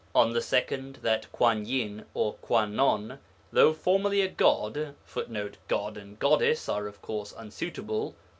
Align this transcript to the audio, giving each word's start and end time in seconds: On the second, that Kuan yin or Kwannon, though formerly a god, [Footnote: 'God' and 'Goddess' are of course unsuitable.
On 0.15 0.33
the 0.33 0.41
second, 0.41 0.95
that 1.03 1.31
Kuan 1.31 1.63
yin 1.63 2.05
or 2.15 2.33
Kwannon, 2.41 3.19
though 3.53 3.71
formerly 3.71 4.21
a 4.21 4.27
god, 4.27 4.95
[Footnote: 5.05 5.57
'God' 5.67 5.95
and 5.97 6.17
'Goddess' 6.17 6.67
are 6.67 6.87
of 6.87 7.03
course 7.03 7.33
unsuitable. 7.37 8.15